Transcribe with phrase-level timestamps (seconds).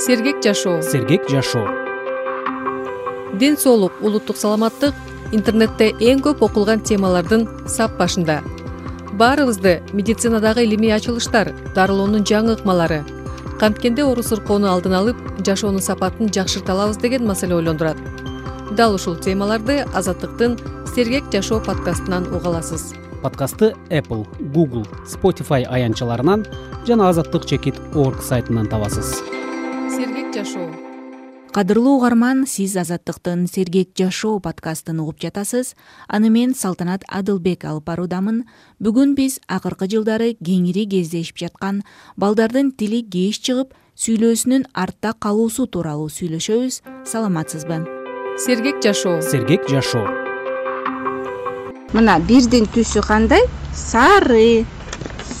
[0.00, 0.82] сергек жашоо.
[0.82, 1.68] Сергек жашоо.
[3.34, 4.94] Ден соолук улуттук саламаттык
[5.32, 8.40] интернетте эң көп окулган темалардын сап башында.
[9.12, 13.02] Баарыбызды медицинадагы илимий ачылыштар дарылоонун жаңы ыкмалары
[13.60, 17.98] канткенде оору сыркоону алдын алып жашоонун сапатын жакшырта алабыз деген маселе ойлондурат.
[18.72, 20.56] Дал ушул темаларды азаттыктын
[20.94, 22.94] сергек жашоо подкастынан уга аласыз.
[23.22, 24.24] Подкастты apple
[24.54, 26.46] google spotify аянтчаларынан
[26.86, 29.20] жана азаттык чекит орг сайтынан табасыз
[30.34, 30.70] жашоо.
[31.52, 35.74] Кадырлуу угарман сиз азаттыктын сергек жашоо подкастын угуп жатасыз.
[36.06, 38.44] Аны мен салтанат адылбек алып баруудамын
[38.78, 41.82] бүгүн биз акыркы жылдары кеңири кездешип жаткан
[42.16, 46.82] балдардын тили кеч чыгып сүйлөөсүнүн артта калуусу тууралуу сүйлөшөбүз.
[47.04, 47.82] Саламатсызбы?
[48.38, 49.18] Сергек жашоо.
[49.20, 50.06] Сергек жашоо.
[51.90, 53.42] Мына бирдин түсү кандай?
[53.74, 54.64] Сары.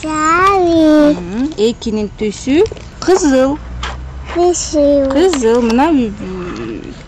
[0.02, 1.14] Сары.
[1.54, 2.64] Экинин түсү
[2.98, 3.60] кызыл
[4.34, 5.88] кызыл кызыл мына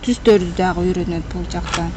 [0.03, 1.87] түстөрдү дагы үйрөнөт бул жакта.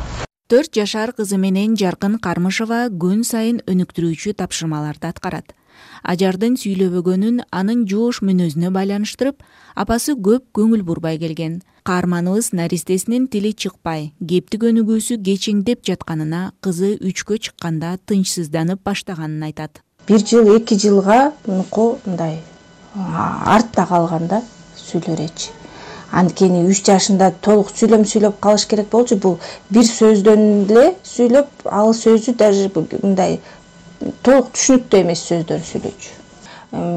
[0.47, 5.51] Төрт жашар кызы менен жаркын кармышева күн сайын өнүктүрүүчү тапшырмаларды аткарат.
[6.07, 9.43] Ажардын сүйлөбөгөнүн анын жоош мүнөзүнө байланыштырып
[9.75, 11.61] апасы көп көңүл бурбай келген.
[11.83, 19.83] Каарманыбыз наристесинин тили чыкпай кептик өнүгүүсү кечеңдеп жатканына кызы үчкө чыкканда тынчсызданып баштаганын айтат.
[20.07, 22.39] Бир жыл эки жылга мунуку мындай
[22.95, 24.43] артта калган да
[24.83, 25.55] сүйлөө речи
[26.13, 29.39] анткени үч жашында толук сүйлөм сүйлөп калыш керек болчу бул
[29.71, 32.71] бир сөздөн эле сүйлөп ал сөзү даже
[33.03, 33.41] мындай
[34.23, 36.11] толук түшүнүктүү эмес сөздөрдү сүйлөчү.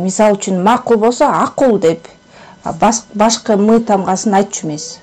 [0.05, 2.07] Мисалы үчүн макул болсо акул деп
[3.23, 4.99] башкы мы тамгасын айтчу эмес.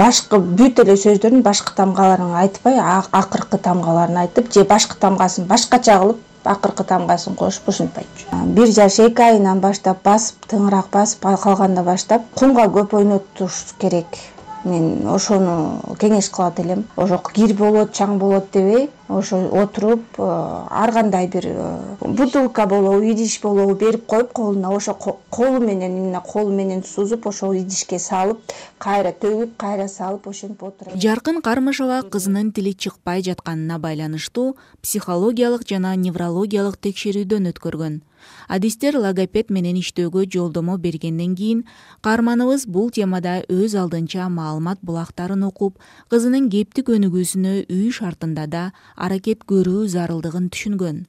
[0.00, 6.20] Башкы бүт эле сөздөрүн башкы тамгаларын айтпай акыркы тамгаларын айтып же башкы тамгасын башкача кылып
[6.44, 8.26] акыркы тамгасын кошуп ушинтип айтчу.
[8.56, 14.20] Бир жаш эки айынан баштап басып тыңыраак басып калгандан баштап кумга көп ойнотуш керек
[14.64, 16.84] мен ошону кеңеш кылат элем.
[16.96, 20.22] Ошо кир болот чаң болот дебей ошо отуруп э,
[20.70, 26.20] ар кандай бир э, бутылка болобу идиш болобу берип коюп колуна ошо колу менен именно
[26.20, 28.38] колу менен сузуп ошол идишке салып
[28.78, 30.94] кайра төгүп кайра салып ошентип отурат.
[30.94, 38.00] Жаркын кармышева кызынын тили чыкпай жатканына байланыштуу психологиялык жана неврологиялык текшерүүдөн өткөргөн
[38.48, 41.62] адистер логопед менен иштөөгө жолдомо бергенден кийин
[42.06, 45.78] каарманыбыз бул темада өз алдынча маалымат булактарын окуп
[46.10, 48.66] кызынын кептик өнүгүүсүнө үй шартында да
[48.96, 51.06] аракет көрүү зарылдыгын түшүнгөн.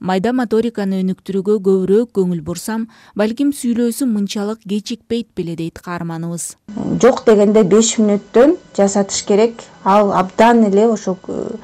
[0.00, 2.86] Майда моториканы өнүктүрүүгө көбүрөөк көңүл бурсам
[3.18, 6.54] балким сүйлөөсү мынчалык кечикпейт беле дейт каарманыбыз
[7.02, 9.62] жок дегенде беш мүнөттөн жасатыш керек.
[9.84, 11.56] Ал абдан эле ошол Э,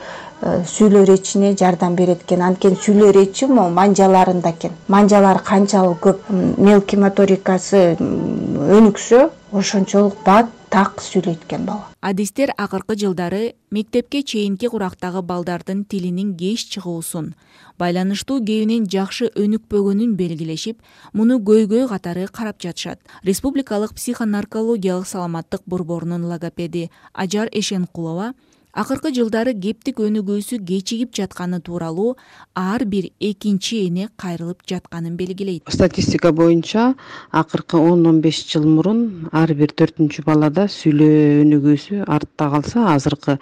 [0.43, 4.73] сүйлөө речине жардам берет экен анткени сүйлөө речи манжаларында экен.
[4.89, 6.29] Манжалары канчалык көп.
[6.59, 11.87] Мелкий моторикасы өнүксө ошончолук бат так сүйлөйт экен бала.
[12.01, 17.35] Адистер акыркы жылдары мектепке чейинки курактагы балдардын тилинин кеч чыгуусун
[17.79, 23.01] байланыштуу кебинин жакшы өнүкпөгөнүн белгилешип муну көйгөй катары карап жатышат.
[23.23, 28.35] Республикалык психонаркологиялык саламаттык борборунун логопеди ажар эшенкулова
[28.75, 32.17] акыркы жылдары кептик өнүгүүсү кечигип жатканы тууралуу
[32.59, 35.71] ар бир экинчи эне кайрылып жатканын белгилейт.
[35.71, 36.95] Статистика боюнча
[37.31, 43.39] акыркы он он беш жыл мурун ар бир төртүнчү балада сүйлөө өнүгүүсү артта калса азыркы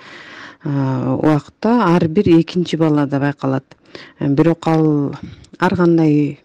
[0.64, 3.64] убакытта ар бир экинчи балада байкалат.
[4.20, 5.14] Бирок ал
[5.58, 6.38] ар кандай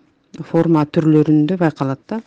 [0.51, 2.21] форма түрлөрүндө байкалат да.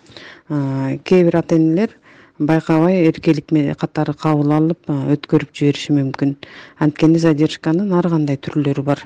[1.05, 1.97] Кээ бир ата энелер
[2.41, 6.37] байкабай эркелик катары кабыл алып өткөрүп жибериши мүмкүн.
[6.81, 9.05] Анткени задержканын ар кандай түрлөрү бар.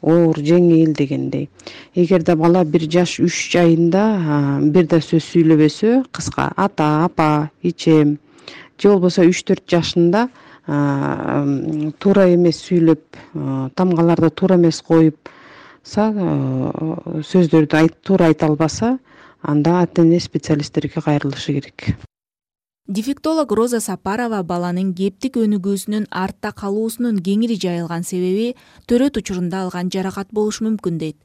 [0.00, 1.48] Оор жеңил дегендей.
[1.94, 4.04] Эгерде бала бир жаш үч айында
[4.72, 8.16] бир да сөз сүйлөбөсө кыска ата апа ичем
[8.78, 10.28] же болбосо үч төрт жашында
[10.66, 13.20] туура эмес сүйлөп
[13.78, 16.10] тамгаларды туура эмес коюпса
[17.30, 18.98] сөздөрдү туура айта албаса
[19.42, 22.05] анда ата эне специалисттерге кайрылышы керек
[22.88, 28.54] дефектолог роза сапарова баланын кептик өнүгүүсүнүн артта калуусунун кеңири жайылган себеби
[28.86, 31.16] төрөт учурунда алган жаракат болушу мүмкүн дейт.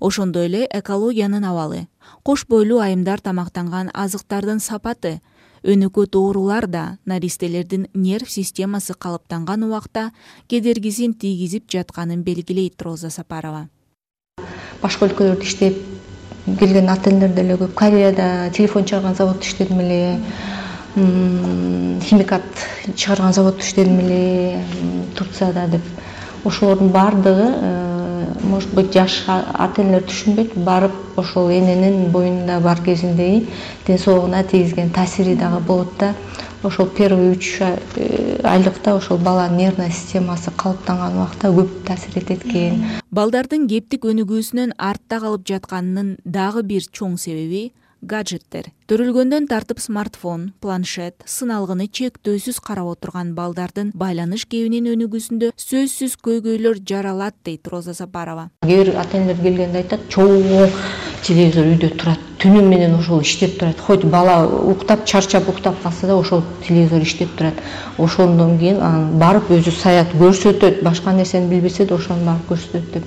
[0.00, 1.88] Ошондой эле экологиянын абалы.
[2.24, 5.20] Кош бойлуу айымдар тамактанган азыктардын сапаты
[5.62, 10.12] өнөкөт оорулар да наристелердин нерв системасы калыптанган убакта
[10.48, 13.68] кедергисин тийгизип жатканын белгилейт роза сапарова.
[14.80, 15.76] Башка өлкөлөрдө иштеп
[16.58, 17.74] келген ата энелер деле көп.
[17.74, 20.18] Кореяда телефон чыгарган заводдо иштедим эле
[20.94, 22.42] химикат
[22.96, 24.64] чыгарган заводдо иштедим эле
[25.16, 25.82] турцияда деп.
[26.44, 33.46] Ошолордун баардыгы э, может быть жаш ата энелер түшүнбөйт барып ошол эненин боюнунда бар кезиндеги
[33.86, 36.14] ден соолугуна тийгизген таасири дагы болот да
[36.62, 42.84] ошол первый үч э, айлыкта ошол баланын нервный системасы калыптанган убакта көп таасир этет экен.
[43.10, 47.70] Балдардын кептик өнүгүүсүнөн артта калып жатканынын дагы бир чоң себеби
[48.02, 48.70] гаджеттер.
[48.90, 57.36] Төрөлгөндөн тартып смартфон планшет сыналгыны чектөөсүз карап отурган балдардын байланыш кебинин өнүгүүсүндө сөзсүз көйгөйлөр жаралат
[57.44, 58.50] дейт роза сапарова.
[58.66, 60.34] Кээ бир ата энелер келгенде айтат чоң
[61.26, 63.80] телевизор үйдө турат түнү менен ошол иштеп турат.
[63.80, 67.54] Хоть бала уктап чарчап уктап калса да ошол телевизор иштеп турат.
[67.98, 73.04] Ошондон кийин анан барып өзү саят көрсөтөт башка нерсени билбесе да ошону барып көрсөтөт деп.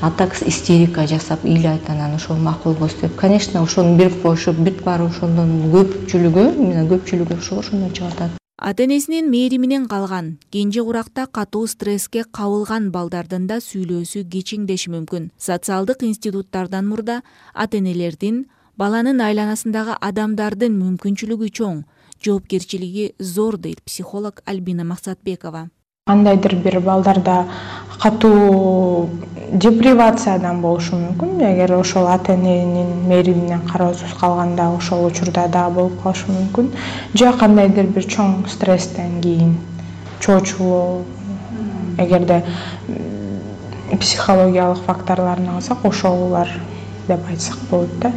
[0.00, 3.16] А так истерика жасап ыйлайт анан ошол макул эмес деп.
[3.16, 6.50] Конечно ошону берип коюшуп бүт баары ошондон көпчүлүгү
[6.90, 13.46] көпчүлүгү ошо ошондон чыгып атат ата энесинин мээриминен калган кенже куракта катуу стресске кабылган балдардын
[13.46, 15.30] да сүйлөөсү кичиңдеши мүмкүн.
[15.38, 17.20] Социалдык институттардан мурда
[17.52, 18.46] ата энелердин
[18.76, 21.78] баланын айланасындагы адамдардын мүмкүнчүлүгү чоң.
[22.24, 25.68] Жоопкерчилиги зор дейт психолог альбина максатбекова.
[26.06, 27.46] Кандайдыр бир балдарда
[28.02, 29.08] катуу
[29.52, 31.40] депривациядан болушу мүмкүн.
[31.48, 36.70] Эгер ошол ата эненин мээриминен кароосуз калганда ошол учурда дагы болуп калышы мүмкүн.
[37.14, 39.56] Же кандайдыр бир чоң стресстен кийин
[40.20, 41.02] чоочулоо
[41.98, 42.44] эгерде
[44.00, 46.48] психологиялык факторлорун алсак ошолор
[47.08, 48.12] деп айтсак болот да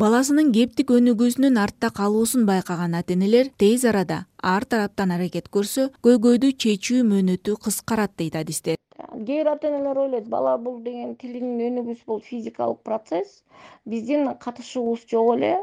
[0.00, 4.22] баласынын кептик өнүгүүсүнүн артта калуусун байкаган ата энелер тез арада
[4.52, 8.78] ар тараптан аракет көрсө көйгөйдү чечүү мөөнөтү кыскарат дейт адистер.
[9.26, 13.42] Кээ бир ата энелер ойлойт бала бул деген тилинин өнүгүүсү бул физикалык процесс
[13.84, 15.54] биздин катышуубуз жок эле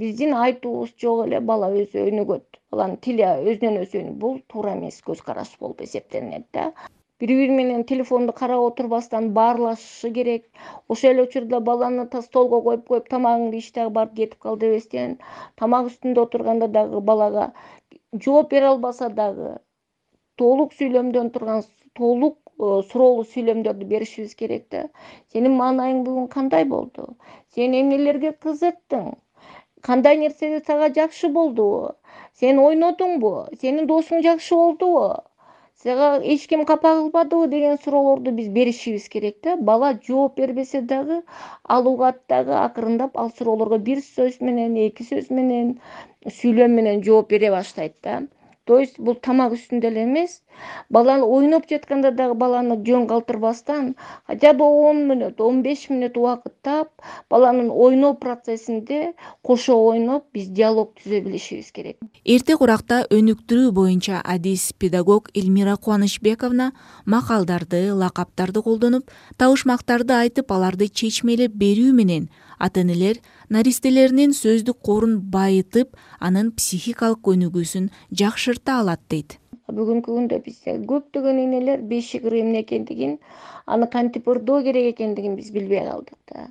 [0.00, 5.20] биздин айтуубуз жок эле бала өзү өнүгөт баланын тили өзүнөн өзү бул туура эмес көз
[5.28, 6.70] караш болуп эсептелинет да
[7.20, 10.46] бири бири менен телефонду карап отурбастан баарлашышы керек.
[10.88, 15.18] Ошол эле учурда баланы столго коюп коюп тамагыңды ич дагы барып кетип кал дебестен
[15.56, 17.52] тамак үстүндө отурганда дагы балага
[18.26, 19.58] жооп бере албаса дагы
[20.42, 21.62] толук сүйлөмдөн турган
[21.98, 24.86] толук э, суроолуу сүйлөмдөрдү беришибиз керек да.
[25.32, 27.06] Сенин маанайың бүгүн кандай болду?
[27.54, 29.12] Сен эмнелерге кызыктың?
[29.88, 31.94] Кандай нерсе сага жакшы болдубу
[32.40, 33.32] сен ойнодуңбу?
[33.60, 35.04] Сенин досуң жакшы болдубу
[35.84, 39.56] сага эч ким капа кылбадыбы деген суроолорду биз беришибиз керек да.
[39.56, 41.22] Бала жооп бербесе дагы
[41.76, 45.74] ал угат дагы акырындап ал суроолорго бир сөз менен эки сөз менен
[46.38, 48.22] сүйлөм менен жооп бере баштайт да
[48.64, 50.40] то есть бул тамак үстүндө эле эмес.
[50.88, 53.94] Бала ойноп жатканда дагы баланы жөн калтырбастан
[54.26, 56.88] хотя бы он мүнөт он беш мүнөт убакыт таап
[57.28, 61.98] баланын ойноо процессинде кошо ойноп биз диалог түзө билишибиз керек.
[62.24, 66.72] Эрте куракта өнүктүрүү боюнча адис педагог элмира кубанычбековна
[67.04, 72.30] макалдарды лакаптарды колдонуп табышмактарды айтып аларды чечмелеп берүү менен
[72.66, 73.20] ата энелер
[73.56, 75.96] наристелеринин сөздүк корун байытып
[76.28, 77.90] анын психикалык өнүгүүсүн
[78.20, 79.38] жакшырта алат дейт.
[79.78, 83.18] Бүгүнкү күндө бизде көптөгөн энелер бешик ыры эмне экендигин
[83.66, 86.50] аны кантип ырдоо керек экендигин биз билбей калдык да.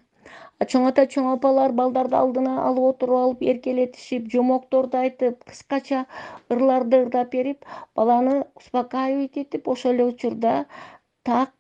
[0.72, 6.06] Чоң ата чоң апалар балдарды алдына алып отуруп алып эркелетишип жомокторду айтып кыскача
[6.56, 7.66] ырларды ырдап берип
[7.96, 10.54] баланы успокаивать этип ошол эле учурда
[11.24, 11.52] так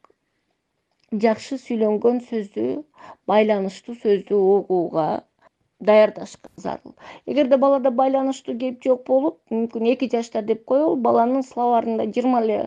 [1.22, 2.66] жакшы сүйлөнгөн сөздү
[3.30, 5.08] байланыштуу сөздү угууга
[5.84, 6.94] даярдашка зарыл.
[7.28, 12.60] Эгерде балада байланыштуу кеп жок болуп мүмкүн эки жашта деп коелу баланын словарында жыйырма эле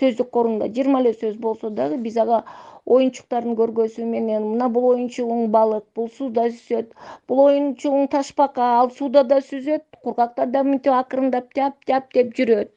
[0.00, 2.42] сөздүк корунда жыйырма эле сөз болсо дагы биз ага
[2.86, 4.46] оюнчуктардын көргөзүү менен.
[4.52, 6.92] Мына бул оюнчугуң балык бул сууда жүзөт
[7.28, 12.70] бул оюнчугуң ташбака ал сууда да сүзөт кургакта да мынтип акырындап тяп тяп деп жүрөт.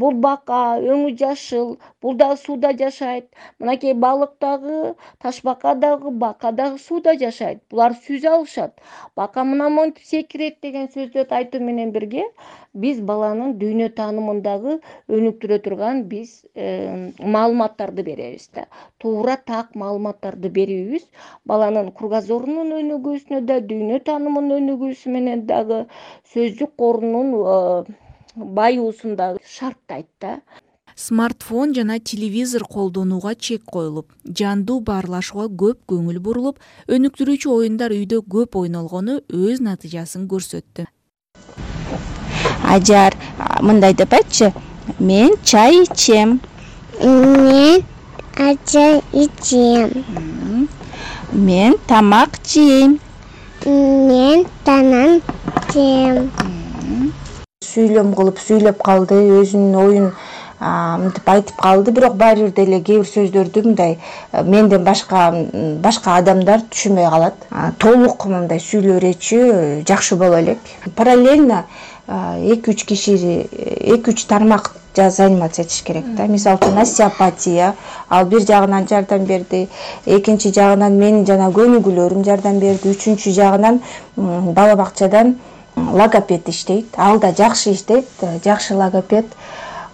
[0.00, 3.26] Бул бака өңү жашыл бул дагы сууда жашайт.
[3.58, 7.60] Мынакей балык дагы ташбака дагы бака дагы сууда жашайт.
[7.70, 8.80] Булар сүзө алышат.
[9.16, 12.24] Бака мына монтип секирет деген сөздөрдү айтуу менен бирге
[12.72, 14.78] биз баланын дүйнө таанымын дагы
[15.10, 18.66] өнүктүрө турган биз маалыматтарды беребиз да.
[18.98, 21.04] Туура так маалыматтарды берүүбүз.
[21.50, 25.84] Баланын кругозорунун өнүгүүсүнө да дүйнө таанымынын өнүгүүсү менен дагы
[26.32, 27.94] сөздүк корунун э,
[28.36, 30.38] байуусун дагы шарттайт да.
[31.00, 36.58] Смартфон жана телевизор колдонууга чек коюлуп жандуу баарлашууга көп көңүл бурулуп
[36.92, 40.84] өнүктүрүүчү оюндар үйдө көп ойнолгону өз натыйжасын көрсөттү.
[42.74, 43.16] Ажар
[43.62, 44.52] мындай деп айтчы.
[44.98, 46.40] Мен чай ичем
[47.00, 47.80] мен
[48.36, 50.68] ачай ичем.
[51.32, 52.98] Мен тамак жейм.
[53.66, 55.20] Мен танан
[55.72, 56.30] жейм
[57.70, 60.06] сүйлөм кылып сүйлөп калды өзүнүн оюн
[60.60, 61.92] мынтип айтып калды.
[61.92, 63.98] Бирок баары бир деле кээ бир сөздөрдү мындай
[64.32, 65.30] менден башка
[65.82, 67.46] башка адамдар түшүнбөй калат.
[67.78, 70.58] Толук мындай сүйлөп беречү жакшы боло элек.
[70.96, 71.64] Параллельно
[72.08, 76.26] эки үч киши эки үч тармак заниматься этиш керек да.
[76.26, 77.74] Мисалы үчүн остеопатия.
[78.08, 79.68] Ал бир жагынан жардам берди.
[80.04, 82.90] Экинчи жагынан менин жанагы көнүгүүлөрүм жардам берди.
[82.90, 83.80] Үчүнчү жагынан
[84.16, 85.38] бала бакчадан
[85.76, 86.88] логопед иштейт.
[86.96, 88.08] Ал да жакшы иштейт.
[88.44, 89.26] Жакшы логопед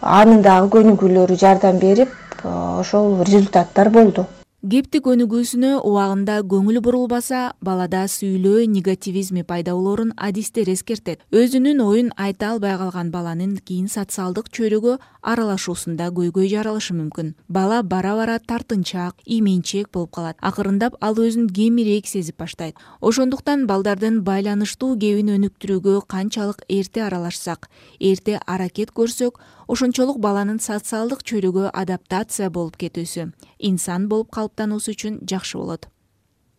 [0.00, 2.10] анын дагы көнүгүүлөрү жардам берип
[2.44, 4.26] ошол результаттар болду.
[4.66, 11.20] Кептик көнүгүүсүнө убагында көңүл бурулбаса балада сүйлөө негативизми пайда болоорун адистер эскертет.
[11.30, 17.34] Өзүнүн оюн айта албай калган баланын кийин социалдык чөйрөгө аралашуусунда көйгөй жаралышы мүмкүн.
[17.46, 20.40] Бала бара бара тартынчаак именчээк болуп калат.
[20.40, 22.74] Акырындап ал өзүн кемирээк сезип баштайт.
[23.00, 31.70] Ошондуктан балдардын байланыштуу кебин өнүктүрүүгө канчалык эрте аралашсак эрте аракет көрсөк ошончолук баланын социалдык чөйрөгө
[31.72, 35.88] адаптация болуп кетүүсү инсан болуп калыптануусу үчүн жакшы болот.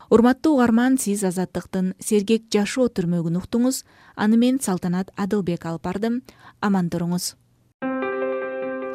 [0.10, 3.84] Урматтуу угарман сиз азаттыктын сергек жашоо түрмөгүн уктуңуз.
[4.16, 6.22] Аны мен салтанат адылбек алып бардым.
[6.62, 7.36] Аман туруңуз.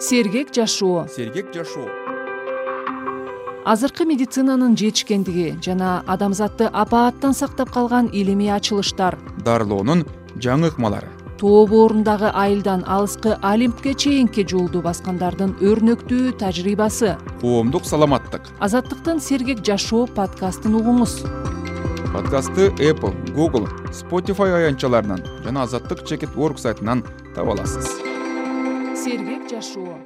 [0.01, 1.07] Сергек жашоо.
[1.09, 1.89] Сергек жашоо.
[3.65, 9.21] Азыркы медицинанын жетишкендиги жана адамзатты апааттан сактап калган илимий ачылыштар.
[9.45, 10.07] Дарылоонун
[10.41, 17.17] жаңы ыкмалары тоо боорундагы айылдан алыскы олимпке чейинки жолду баскандардын өрнөктүү тажрыйбасы.
[17.41, 18.47] Коомдук саламаттык.
[18.63, 21.17] Азаттыктын сергек жашоо подкастын угуңуз.
[22.15, 27.03] Подкастты apple google spotify аянтчаларынан жана азаттык чекит орг сайтынан
[27.35, 27.91] таба аласыз.
[28.95, 29.99] Сергек жашоо